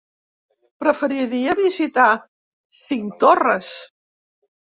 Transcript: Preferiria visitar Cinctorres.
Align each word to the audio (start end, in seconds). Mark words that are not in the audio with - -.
Preferiria 0.83 1.53
visitar 1.59 2.07
Cinctorres. 2.79 3.71